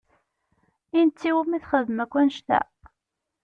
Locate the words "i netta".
0.97-1.25